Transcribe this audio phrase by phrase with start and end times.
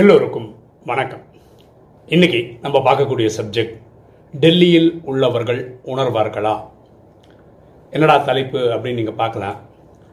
[0.00, 0.46] எல்லோருக்கும்
[0.90, 1.22] வணக்கம்.
[2.14, 3.74] இன்னைக்கு நம்ம பார்க்கக்கூடிய சப்ஜெக்ட்
[4.42, 5.60] டெல்லியில் உள்ளவர்கள்
[5.92, 6.52] உணர்வார்களா?
[7.90, 9.58] என்னடா தலைப்பு அப்படின்னு நீங்கள் பார்க்கலாம்.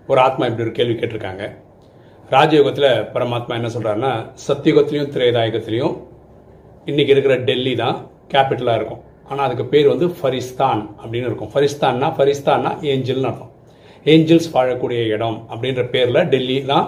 [0.10, 1.46] ஒரு ஆத்மா இப்படி ஒரு கேள்வி கேட்டிருக்காங்க.
[2.36, 4.12] ராஜயோகத்தில் பரமாத்மா என்ன சொல்கிறாருன்னா
[4.48, 5.96] சத்தியுகத்திலையும் திரேதாயுகத்திலையும்
[6.90, 7.98] இன்றைக்கி இருக்கிற டெல்லி தான்
[8.36, 9.02] கேபிட்டலாக இருக்கும்.
[9.30, 11.54] ஆனால் அதுக்கு பேர் வந்து ஃபரிஸ்தான் அப்படின்னு இருக்கும்.
[11.56, 13.54] ஃபரிஸ்தான்னா ஃபரிஸ்தான்னா ஏஞ்சல்னு அர்த்தம்.
[14.06, 16.88] ஏஞ்சல்ஸ் வாழக்கூடிய இடம் அப்படின்ற பேரில் டெல்லி தான்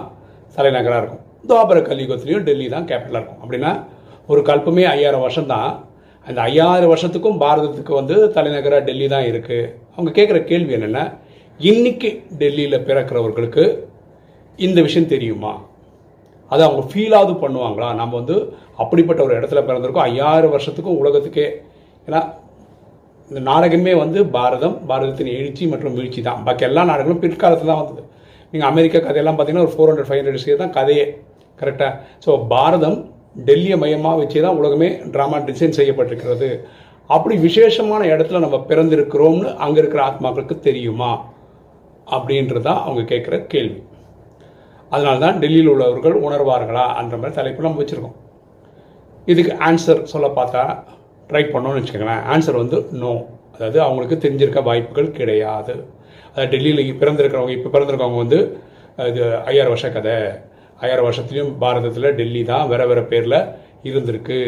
[0.54, 1.26] தலைநகராக இருக்கும்.
[1.48, 3.40] துவாபர கலியுகத்திலையும் டெல்லி தான் கேபிட்டலாக இருக்கும்.
[3.44, 3.72] அப்படின்னா
[4.32, 5.70] ஒரு கல்பமே ஐயாயிரம் வருஷம் தான்
[6.26, 11.04] அந்த ஐயாயிரம் வருஷத்துக்கும் பாரதத்துக்கு வந்து தலைநகராக டெல்லி தான் இருக்குது அவங்க கேட்குற கேள்வி என்னென்னா
[11.60, 12.10] இன்னைக்கு
[12.42, 13.64] டெல்லியில் பிறக்கிறவர்களுக்கு
[14.58, 15.52] இந்த விஷயம் தெரியுமா?
[16.52, 17.88] அதை அவங்க ஃபீலாவது பண்ணுவாங்களா?
[18.00, 18.36] நம்ம வந்து
[18.82, 20.08] அப்படிப்பட்ட ஒரு இடத்துல பிறந்திருக்கோம்.
[20.10, 21.46] ஐயாயிரம் வருஷத்துக்கும் உலகத்துக்கே.
[22.06, 22.20] ஏன்னா
[23.30, 28.02] இந்த நாடகமே வந்து பாரதம் பாரதத்தின் எழுச்சி மற்றும் வீழ்ச்சி தான் பாக்கி எல்லா நாடகங்களும் பிற்காலத்தில் தான் வந்தது.
[28.52, 31.06] நீங்கள் அமெரிக்கா கதையெல்லாம் பார்த்தீங்கன்னா ஒரு ஃபோர் ஹண்ட்ரட் ஃபைவ் ஹண்ட்ரட் தான் கதையே.
[31.62, 31.92] கரெக்டாக
[32.24, 32.98] ஸோ பாரதம்
[33.48, 36.50] டெல்லியை மையமாக வச்சு தான் உலகமே ட்ராமா டிசைன் செய்யப்பட்டிருக்கிறது.
[37.10, 41.12] அப்படி விசேஷமான இடத்துல நம்ம பிறந்திருக்கிறோம்னு அங்கே இருக்கிற ஆத்மாக்களுக்கு தெரியுமா?
[42.16, 43.80] அப்படின்றது தான் அவங்க கேட்குற கேள்வி.
[44.94, 48.16] அதனால தான் டெல்லியில் உள்ளவர்கள் உணர்வார்களா அந்த மாதிரி தலைப்பு நம்ம வச்சுருக்கோம்.
[49.32, 50.62] இதுக்கு ஆன்சர் சொல்ல பார்த்தா
[51.30, 52.22] ட்ரை பண்ணோம்னு வச்சுக்கோங்களேன்.
[52.32, 53.12] ஆன்சர் வந்து நோ
[53.54, 55.74] அதாவது அவங்களுக்கு தெரிஞ்சிருக்க வாய்ப்புகள் கிடையாது.
[56.30, 58.40] அதாவது டெல்லியில் பிறந்திருக்கிறவங்க இப்போ பிறந்திருக்கவங்க வந்து
[59.10, 60.16] இது ஐயாயிரம் வருஷ கதை.
[60.84, 63.38] ஆயிரம் வருஷத்துலையும் பாரதத்தில் டெல்லி தான் வேற வேற பேரில்
[63.90, 64.38] இருந்திருக்கு.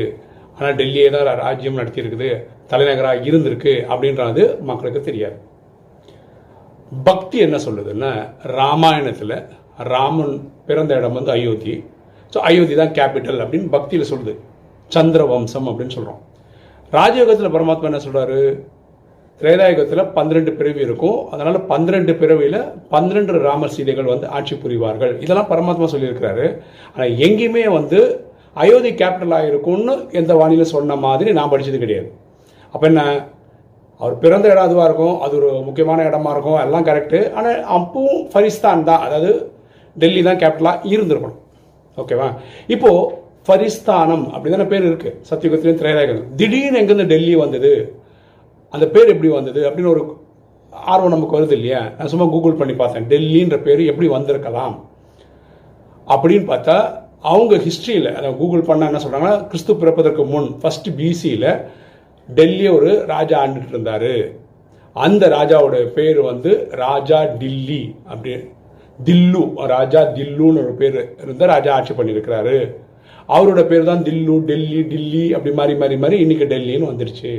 [0.58, 2.30] ஆனால் டெல்லியே தான் ராஜ்யம் நடத்தியிருக்குது.
[2.70, 5.36] தலைநகராக இருந்திருக்கு அப்படின்றது மக்களுக்கு தெரியாது.
[6.92, 8.10] பக்தி என்ன சொல்லுதுன்னா
[8.58, 9.36] ராமாயணத்தில்
[9.92, 10.34] ராமன்
[10.68, 11.74] பிறந்த இடம் வந்து அயோத்தி.
[12.32, 14.34] ஸோ அயோத்தி தான் கேபிட்டல் அப்படின்னு பக்தியில் சொல்லுது.
[14.90, 16.22] சந்திர வம்சம் அப்படின்னு சொல்கிறோம்
[16.92, 18.40] ராஜயோகத்தில் பரமாத்மா என்ன சொல்கிறாரு
[19.40, 21.18] திரேதாயுகத்தில் பன்னிரெண்டு பிறவி இருக்கும்.
[21.32, 22.60] அதனால் பன்னிரெண்டு பிறவியில்
[22.92, 25.12] பன்னிரெண்டு ராம சீதைகள் வந்து ஆட்சி புரிவார்கள்.
[25.24, 26.46] இதெல்லாம் பரமாத்மா சொல்லியிருக்கிறாரு.
[26.94, 28.00] ஆனால் எங்கேயுமே வந்து
[28.62, 32.08] அயோத்தி கேபிட்டலாக இருக்கும்னு எந்த வானிலை சொன்ன மாதிரி நான் படித்தது கிடையாது.
[32.74, 33.02] அப்போ என்ன?
[34.00, 35.16] அவர் பிறந்த இடம் அதுவாக இருக்கும்.
[35.24, 36.60] அது ஒரு முக்கியமான இடமா இருக்கும்.
[36.66, 39.02] எல்லாம் கரெக்டு ஆனால் அப்பவும் ஃபரிஸ்தான் தான்.
[39.08, 39.32] அதாவது
[39.96, 41.40] டெல்லி தான் கேபிட்டலாக இருந்திருக்கணும்.
[42.02, 42.28] ஓகேவா
[42.74, 43.02] இப்போது
[43.46, 47.72] ஃபரிஸ்தானம் அப்படி தானே பேர் இருக்குது சத்தியுகத்திலையும் திரையரகம் திடீர்னு எங்கேருந்து டெல்லி வந்தது?
[48.74, 50.02] அந்த பேர் எப்படி வந்தது அப்படின்னு ஒரு
[50.92, 51.80] ஆர்வம் நமக்கு வருது இல்லையா?
[51.96, 53.08] நான் சும்மா கூகுள் பண்ணி பார்த்தேன்.
[53.12, 54.74] டெல்லின்ற பேர் எப்படி வந்திருக்கலாம்?
[56.14, 56.76] அப்படின்னு பார்த்தா
[57.32, 61.50] அவங்க ஹிஸ்ட்ரியில் அதை கூகுள் பண்ண என்ன சொல்கிறாங்கன்னா கிறிஸ்து பிறப்பதற்கு முன் ஃபர்ஸ்ட் பிசியில்
[62.38, 64.12] டெல்லியை ஒரு ராஜா ஆண்டுட்டு இருந்தார்.
[64.96, 66.50] அந்த ராஜாவோட பேர் வந்து
[66.82, 67.82] ராஜா டில்லி
[68.12, 68.34] அப்படி
[69.06, 69.42] தில்லு
[69.74, 72.58] ராஜா தில்லுன்னு ஒரு பேர் இருந்த ராஜா ஆட்சி பண்ணியிருக்கிறாரு.
[73.36, 77.32] அவரோட பேர் தான் தில்லு டெல்லி டில்லி அப்படி மாறி மாறி மாறி இன்னைக்கு டெல்லின்னு வந்துருச்சு.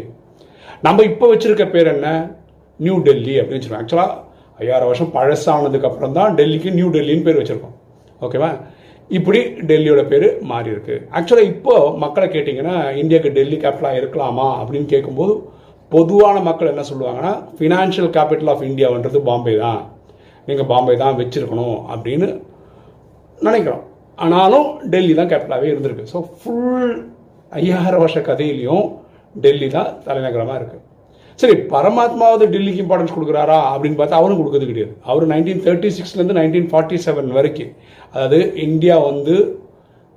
[0.85, 2.07] நம்ம இப்போ வச்சுருக்க பேர் என்ன?
[2.79, 4.13] நியூ டெல்லி அப்படின்னு சொல்லுவோம் ஆக்சுவலாக
[4.61, 7.75] ஐயாயிரம் வருஷம் பழசானதுக்கப்புறம் தான் டெல்லிக்கு நியூ டெல்லின்னு பேர் வச்சுருக்கோம்.
[8.25, 8.49] ஓகேவா
[9.17, 10.95] இப்படி டெல்லியோட பேர் மாறி இருக்கு.
[11.17, 14.47] ஆக்சுவலாக இப்போது மக்களை கேட்டிங்கன்னா இந்தியாவுக்கு டெல்லி கேபிட்டலாக இருக்கலாமா?
[14.61, 15.33] அப்படின்னு கேட்கும்போது
[15.91, 19.81] பொதுவான மக்கள் என்ன சொல்லுவாங்கன்னா ஃபினான்ஷியல் கேபிட்டல் ஆஃப் இந்தியான்றது பாம்பே தான்.
[20.47, 21.77] நீங்கள் பாம்பே தான் வச்சுருக்கணும்.
[21.93, 22.29] அப்படின்னு
[23.47, 23.83] நினைக்கிறோம்.
[24.25, 26.11] ஆனாலும் டெல்லி தான் கேபிட்டலாகவே இருந்திருக்கு.
[26.13, 26.93] ஸோ ஃபுல்
[27.51, 28.85] ஐயாயிரம் வருஷ கதையிலையும்
[29.43, 30.83] டெல்லி தான் தலைநகரமாக இருக்குது
[31.39, 34.93] சரி பரமாத்மாவது டெல்லிக்கு இம்பார்ட்டன்ஸ் கொடுக்குறாரா அப்படின்னு பார்த்தா அவரும் கொடுக்கறது கிடையாது.
[35.09, 37.71] அவர் நைன்டீன் தேர்ட்டி சிக்ஸ்லேருந்து நைன்டீன் ஃபார்ட்டி செவன் வரைக்கும்.
[38.13, 39.35] அதாவது இந்தியா வந்து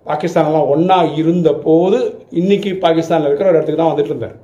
[0.06, 1.98] பாகிஸ்தானெல்லாம் ஒன்றா இருந்த போது
[2.40, 4.36] இன்றைக்கி பாகிஸ்தானில் இருக்கிற ஒரு இடத்துக்கு தான் வந்துட்டு இருந்தார்.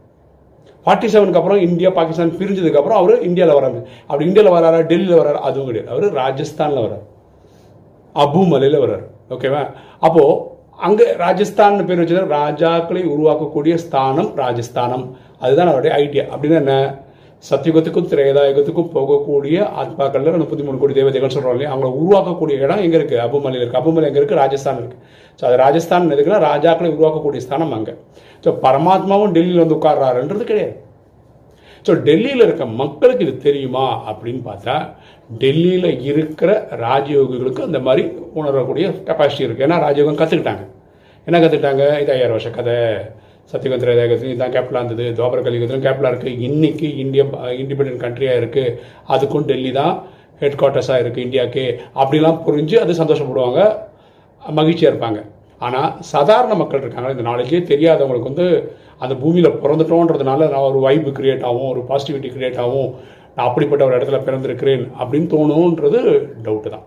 [0.86, 5.68] ஃபார்ட்டி செவனுக்கு அப்புறம் இந்தியா பாகிஸ்தான் பிரிஞ்சதுக்கப்புறம் அவர் இந்தியாவில் வராங்க அப்படி இந்தியாவில் வராரா டெல்லியில் வராரு அதுவும்
[5.68, 5.90] கிடையாது.
[5.94, 7.04] அவர் ராஜஸ்தானில் வர்றார்
[8.14, 9.62] அபு மலையில் வர்றார் ஓகேவா
[10.06, 10.34] அப்போது
[10.78, 15.04] அங்கே ராஜஸ்தான் பேர் வச்சு ராஜாக்களை உருவாக்கக்கூடிய ஸ்தானம் ராஜஸ்தானம்.
[15.38, 17.02] அதுதான் அவருடைய ஐடியா அப்படின்னு என்ன?
[17.50, 21.72] சத்தியுகத்துக்கும் திரேதாயுகத்துக்கும் போகக்கூடிய ஆத்மாக்கள்ல முப்பத்தி மூணு கோடி தேவதைகள் சொல்றோம் இல்லையா?
[21.74, 23.20] அவங்களை உருவாக்கக்கூடிய இடம் எங்க இருக்கு?
[23.20, 23.80] அபுமலையில் இருக்கு.
[23.80, 24.34] அபுமலை எங்க இருக்கு?
[24.34, 24.98] ராஜஸ்தான் இருக்கு.
[25.40, 27.94] ஸோ அது ராஜஸ்தான் எதுக்குன்னா ராஜாக்களை உருவாக்கக்கூடிய ஸ்தானம் அங்கே.
[28.44, 30.76] ஸோ பரமாத்மாவும் டெல்லியில் வந்து உட்கார்றாருன்றது கிடையாது.
[31.86, 34.76] ஸோ டெல்லியில் இருக்க மக்களுக்கு இது தெரியுமா அப்படின்னு பார்த்தா
[35.42, 36.50] டெல்லியில் இருக்கிற
[36.84, 38.04] ராஜயோகிகளுக்கு அந்த மாதிரி
[38.40, 40.64] உணரக்கூடிய கெப்பாசிட்டி இருக்குது ஏன்னா ராஜயோகம் கற்றுக்கிட்டாங்க
[41.26, 42.78] என்ன கற்றுக்கிட்டாங்க இது ஐயாயிரம் வருஷ கதை.
[43.52, 45.06] சத்தியகுந்திர திரேதாயகத்துலையும் இதுதான் கேபிட்டலாக இருந்தது.
[45.18, 47.24] துவாபர கலியுகத்திலும் கேபிட்டலாக இருக்குது இன்றைக்கி இந்தியா
[47.62, 48.74] இண்டிபெண்ட் கண்ட்ரியாக இருக்குது
[49.14, 49.94] அதுக்கும் டெல்லி தான்
[50.40, 51.64] ஹெட் குவார்ட்டர்ஸாக இருக்குது இந்தியாவுக்கு
[52.02, 53.60] அப்படிலாம் புரிஞ்சு அது சந்தோஷப்படுவாங்க.
[54.42, 55.20] மகிழ்ச்சியாக இருப்பாங்க.
[55.58, 57.10] ஆனால் சாதாரண மக்கள் இருக்காங்க.
[57.14, 58.48] இந்த நாளைக்கே தெரியாதவங்களுக்கு வந்து
[58.98, 62.90] அந்த பூமியில் பிறந்துட்டோன்றதுனால நான் ஒரு வைப்பு கிரியேட் ஆகும் ஒரு பாசிட்டிவிட்டி கிரியேட் ஆகும்.
[63.36, 66.00] நான் அப்படிப்பட்ட ஒரு இடத்துல பிறந்திருக்கிறேன் அப்படின்னு தோணுன்றது
[66.46, 66.84] டவுட்டு தான்.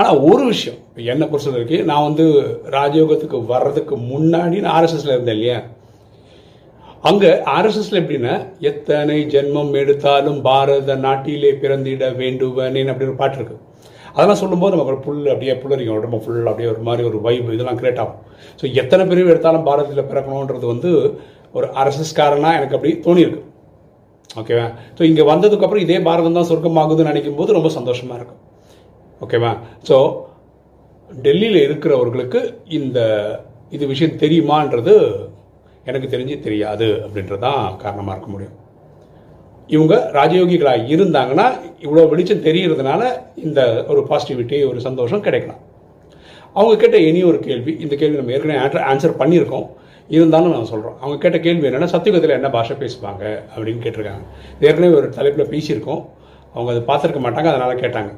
[0.00, 0.78] ஆனால் ஒரு விஷயம்
[1.12, 2.24] என்னை பொறுத்த வரைக்கும் நான் வந்து
[2.76, 5.58] ராஜயோகத்துக்கு வர்றதுக்கு முன்னாடி நான் ஆர்எஸ்எஸ்ல இருந்தேன் இல்லையா?
[7.08, 8.34] அங்கே ஆர்எஸ்எஸ்ல எப்படின்னா
[8.70, 13.56] எத்தனை ஜென்மம் எடுத்தாலும் பாரத நாட்டிலே பிறந்திட வேண்டுவனேன் அப்படின்னு ஒரு பாட்டு இருக்கு.
[14.16, 17.78] அதெல்லாம் சொல்லும்போது நமக்கு ஒரு புல் அப்படியே புல்லரிக்கும் உடம்பு ஃபுல் அப்படியே ஒரு மாதிரி ஒரு வைப் இதெல்லாம்
[17.80, 18.20] கிரியேட் ஆகும்.
[18.60, 20.90] ஸோ எத்தனை பிரிவு எடுத்தாலும் பாரதத்தில் பிறக்கணுன்றது வந்து
[21.56, 23.42] ஒரு அரசஸ்காரனாக எனக்கு அப்படி தோணியிருக்கு.
[24.40, 24.66] ஓகேவா
[24.96, 28.42] ஸோ இங்கே வந்ததுக்கப்புறம் இதே பாரதம் தான் சொர்க்கமாகுதுன்னு நினைக்கும் போது ரொம்ப சந்தோஷமாக இருக்கும்.
[29.24, 29.52] ஓகேவா
[29.88, 29.98] ஸோ
[31.10, 32.40] டெல்லியில் இருக்கிறவர்களுக்கு
[32.78, 32.98] இந்த
[33.76, 34.94] இது விஷயம் தெரியுமான்றது
[35.88, 38.56] எனக்கு தெரிஞ்சு தெரியாது அப்படின்றதான் காரணமாக இருக்க முடியும்.
[39.74, 41.46] இவங்க ராஜயோகிகளாக இருந்தாங்கன்னா
[41.84, 43.02] இவ்வளோ வெளிச்சம் தெரிகிறதுனால
[43.46, 43.60] இந்த
[43.92, 45.62] ஒரு பாசிட்டிவிட்டி ஒரு சந்தோஷம் கிடைக்கலாம்.
[46.58, 49.66] அவங்க கேட்ட இனி ஒரு கேள்வி இந்த கேள்வி நம்ம ஏற்கனவே ஆன்சர் பண்ணியிருக்கோம்.
[50.16, 53.24] இருந்தாலும் நான் சொல்கிறோம் அவங்க கேட்ட கேள்வி என்னென்னா சத்தியுகத்தில் என்ன பாஷை பேசுவாங்க
[53.54, 54.24] அப்படின்னு கேட்டிருக்காங்க.
[54.66, 56.02] ஏற்கனவே ஒரு தலைப்பில் பேசியிருக்கோம்.
[56.54, 58.12] அவங்க அதை பார்த்துருக்க மாட்டாங்க அதனால் கேட்டாங்க.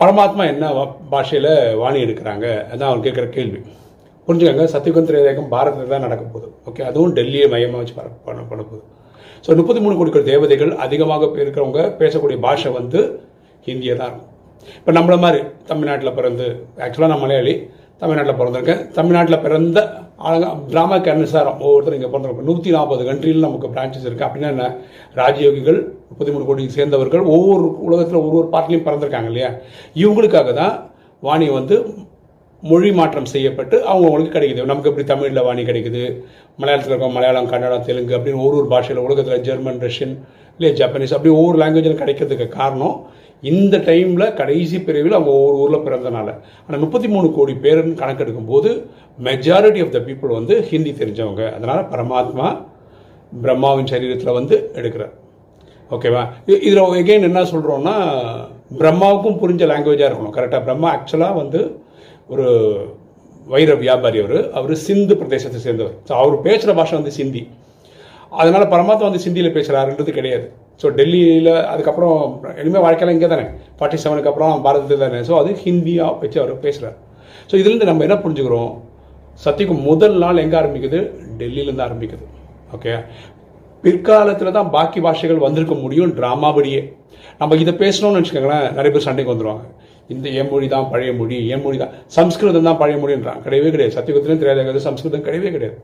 [0.00, 0.66] பரமாத்மா என்ன
[1.14, 1.52] பாஷையில்
[1.82, 2.46] வாணி எடுக்கிறாங்க?
[2.72, 3.60] அதான் அவங்க கேட்குற கேள்வி.
[4.26, 6.48] புரிஞ்சுக்கோங்க சத்தியுகம் திரேதேகம் பாரதத்தில் தான் நடக்க போகுது.
[6.68, 7.96] ஓகே அதுவும் டெல்லியை மையமாக வச்சு
[8.28, 8.82] பண்ண போகுது.
[9.44, 13.00] ஸோ முப்பத்தி மூணு கோடி தேவதைகள் அதிகமாக இருக்கிறவங்க பேசக்கூடிய பாஷை வந்து
[13.66, 14.10] ஹிந்தியை தான்.
[14.10, 14.32] இருக்கும்
[14.78, 15.40] இப்போ நம்மள மாதிரி
[15.70, 16.46] தமிழ்நாட்டில் பிறந்து
[16.84, 17.54] ஆக்சுவலாக நான் மலையாளி
[18.02, 18.80] தமிழ்நாட்டில் பிறந்திருக்கேன்.
[18.96, 19.78] தமிழ்நாட்டில் பிறந்த
[20.26, 24.66] ஆளுங்க டிராமாக்கு அனுசாரம் ஒவ்வொருத்தரும் இங்கே பிறந்திருக்கோம் நூற்றி நாற்பது கண்ட்ரியில் நமக்கு பிரான்ச்சஸ் இருக்குது அப்படின்னா என்ன?
[25.20, 25.78] ராஜயோகிகள்
[26.10, 29.50] முப்பத்தி மூணு கோடி சேர்ந்தவர்கள் ஒவ்வொரு உலகத்தில் ஒரு ஒரு பார்ட்லையும் பிறந்திருக்காங்க இல்லையா?
[30.02, 30.74] இவங்களுக்காக தான்
[31.22, 31.76] வாணி வந்து
[32.62, 34.70] மொழி மாற்றம் செய்யப்பட்டு அவங்கவுங்களுக்கு கிடைக்குது.
[34.70, 36.02] நமக்கு எப்படி தமிழில் வாணி கிடைக்குது?
[36.60, 40.14] மலையாளத்தில் இருக்க மலையாளம் கன்னடம் தெலுங்கு அப்படின்னு ஒரு ஒரு பாஷையில் உலகத்தில் ஜெர்மன் ரஷ்யன்
[40.58, 42.96] இல்லையா ஜப்பனீஸ் அப்படி ஒவ்வொரு லாங்குவேஜில் கிடைக்கிறதுக்கு காரணம்
[43.42, 46.28] இந்த டைமில் கடைசி பிரிவில் அவங்க ஒவ்வொரு ஊரில் பிறந்தனால.
[46.66, 48.70] ஆனால் முப்பத்தி மூணு கோடி பேருன்னு கணக்கெடுக்கும் போது
[49.28, 51.54] மெஜாரிட்டி ஆஃப் த பீப்புள் வந்து ஹிந்தி தெரிஞ்சவங்க.
[51.56, 52.48] அதனால் பரமாத்மா
[53.42, 55.14] பிரம்மாவின் சரீரத்தில் வந்து எடுக்கிறார்.
[55.90, 57.96] ஓகேவா இதில் எகெயின் என்ன சொல்கிறோன்னா
[58.78, 60.36] பிரம்மாவுக்கும் புரிஞ்ச லாங்குவேஜாக இருக்கணும்.
[60.38, 61.60] கரெக்டாக பிரம்மா ஆக்சுவலாக வந்து
[62.32, 62.46] ஒரு
[63.52, 65.96] வைர வியாபாரி அவர் அவர் சிந்து பிரதேசத்தை சேர்ந்தவர்.
[66.08, 67.42] ஸோ அவர் பேசுகிற பாஷை வந்து சிந்தி.
[68.40, 70.46] அதனால் பரமாத்மா வந்து சிந்தியில் பேசுகிறாருன்றது கிடையாது.
[70.82, 72.16] ஸோ டெல்லியில் அதுக்கப்புறம்
[72.62, 73.44] இனிமேல் வாழ்க்கையில் இங்கே தானே.
[73.78, 75.20] ஃபார்ட்டி செவனுக்கு அப்புறம் பாரதத்தில் தானே.
[75.28, 76.96] ஸோ அது ஹிந்தியாக வச்சு அவர் பேசுகிறார்
[77.50, 78.72] ஸோ இதுலேருந்து நம்ம என்ன புரிஞ்சுக்கிறோம்?
[79.44, 81.00] சத்தியக்கும் முதல் நாள் எங்கே ஆரம்பிக்குது?
[81.40, 82.24] டெல்லியிலேருந்து ஆரம்பிக்குது.
[82.76, 82.92] ஓகே
[83.84, 86.80] பிற்காலத்தில் தான் பாக்கி பாஷைகள் வந்திருக்க முடியும் ட்ராமாபடியே.
[87.40, 89.64] நம்ம இதை பேசணும்னு வச்சுக்கோங்களேன் நிறைய பேர் சண்டைக்கு வந்துடுவாங்க
[90.14, 91.92] இந்த என் மொழி தான் பழைய மொழி என் மொழி தான்.
[92.16, 93.94] சம்ஸ்கிருதம் தான் பழைய மொழின்றான் கிடையவே கிடையாது.
[93.98, 95.76] சத்தியகுத்திலும் தெரியாத சம்ஸ்கிருதம் கிடையவே கிடையாது.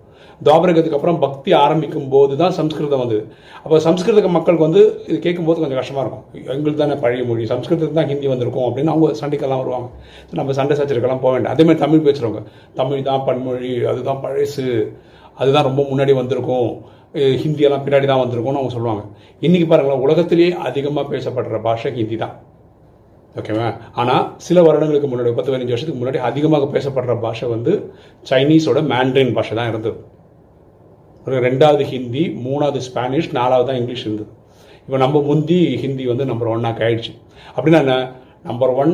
[0.46, 3.22] துவாபரகத்துக்கு அப்புறம் பக்தி ஆரம்பிக்கும் போது தான் சம்ஸ்கிருதம் வந்தது.
[3.64, 6.24] அப்போ சம்ஸ்கிருத மக்களுக்கு வந்து இது கேட்கும்போது கொஞ்சம் கஷ்டமாக இருக்கும்.
[6.54, 9.88] எங்களுக்கு தானே பழைய மொழி சம்ஸ்கிருதத்துக்கு தான் ஹிந்தி வந்திருக்கும் அப்படின்னு அவங்க சண்டைக்கெல்லாம் வருவாங்க.
[10.40, 11.54] நம்ம சண்டை சச்சரிக்கெல்லாம் போக வேண்டாம்.
[11.56, 12.42] அதேமாதிரி தமிழ் பேசுகிறவங்க
[12.80, 14.66] தமிழ் தான் பன்மொழி அதுதான் பழசு
[15.40, 16.70] அதுதான் ரொம்ப முன்னாடி வந்திருக்கும்.
[17.42, 19.02] ஹிந்தியெல்லாம் பின்னாடி தான் வந்திருக்கும்னு அவங்க சொல்லுவாங்க.
[19.46, 22.34] இன்றைக்கி பாருங்களேன் உலகத்திலேயே அதிகமாக பேசப்படுற பாஷை ஹிந்தி தான்.
[23.40, 23.68] ஓகேவா
[24.00, 27.72] ஆனால் சில வருடங்களுக்கு முன்னாடி பத்து பதினஞ்சு வருஷத்துக்கு முன்னாடி அதிகமாக பேசப்படுற பாஷை வந்து
[28.30, 29.98] சைனீஸோட மேண்ட்ரின் பாஷை தான் இருந்தது.
[31.26, 34.30] ஒரு ரெண்டாவது ஹிந்தி மூணாவது ஸ்பானிஷ் நாலாவது தான் இங்கிலீஷ் இருந்தது.
[34.84, 37.12] இப்போ நம்ம முந்தி ஹிந்தி வந்து நம்பர் ஒன்னாக ஆயிடுச்சு.
[37.56, 37.96] அப்படின்னா என்ன?
[38.50, 38.92] நம்பர் ஒன்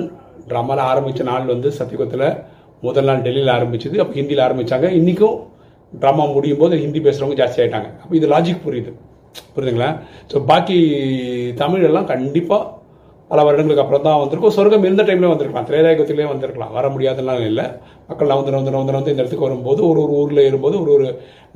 [0.51, 2.27] ட்ராமாவில் ஆரம்பித்த நாள் வந்து சத்தியகுத்தில்
[2.87, 3.97] முதல் நாள் டெல்லியில் ஆரம்பிச்சது.
[4.03, 5.37] அப்போ ஹிந்தியில் ஆரம்பித்தாங்க இன்றைக்கும்
[5.93, 8.91] ட்ராமா முடியும் போது ஹிந்தி பேசுகிறவங்க ஜாஸ்தி ஆகிட்டாங்க அப்போ இது லாஜிக் புரியுது.
[9.55, 9.91] புரியுதுங்களா?
[10.31, 10.77] ஸோ பாக்கி
[11.63, 12.65] தமிழெல்லாம் கண்டிப்பாக
[13.31, 14.55] பல வருடங்களுக்கு அப்புறம் தான் வந்திருக்கும்.
[14.57, 15.67] சொர்க்கம் இருந்த டைம்லேயே வந்திருக்கலாம்.
[15.71, 16.73] திரேதாயகத்திலே வந்திருக்கலாம்.
[16.77, 17.67] வர முடியாதுலாம் இல்லை.
[18.11, 21.07] மக்கள் வந்து வந்து வந்து வந்து இந்த இடத்துக்கு வரும்போது ஒரு ஒரு ஊரில் இருக்கும்போது ஒரு ஒரு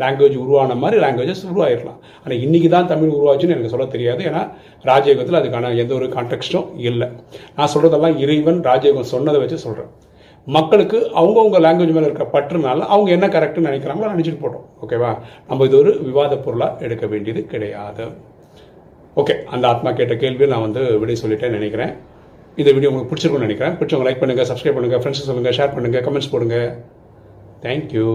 [0.03, 4.23] லாங்குவேஜ் உருவான மாதிரி லாங்குவேஜஸ் உருவாகிடலாம் ஆனால் இன்றைக்கி தான் தமிழ் உருவாச்சுன்னு எனக்கு சொல்ல தெரியாது.
[4.31, 4.43] ஏன்னா
[4.91, 7.09] ராஜயோகத்தில் அதுக்கான எந்த ஒரு கான்டெக்ஸ்டும் இல்லை.
[7.59, 9.93] நான் சொல்கிறதெல்லாம் இறைவன் ராஜயோகம் சொன்னதை வச்சு சொல்கிறேன்
[10.47, 14.65] மக்களுக்கு அவங்கவுங்க லாங்குவேஜ் மேலே இருக்க பற்றுனால அவங்க என்ன கரெக்டுன்னு நினைக்கிறாங்களோ நினச்சிட்டு போட்டோம்.
[14.85, 15.11] ஓகேவா
[15.49, 18.07] நம்ம இது ஒரு விவாத பொருளாக எடுக்க வேண்டியது கிடையாது.
[19.21, 21.93] ஓகே அந்த ஆத்மா கேட்ட கேள்வியை நான் வந்து விடை சொல்லிட்டேன் நினைக்கிறேன்.
[22.61, 23.75] இந்த வீடியோ உங்களுக்கு பிடிச்சிருக்கும்னு நினைக்கிறேன்.
[23.81, 26.57] பிடிச்சவங்க லைக் பண்ணுங்கள் சப்ஸ்கிரைப் பண்ணுங்கள் ஃப்ரெண்ட்ஸ் சொல்லுங்கள் ஷேர் பண்ணுங்கள் கமெண்ட்ஸ் போடுங்க.
[27.65, 28.07] தேங்க்யூ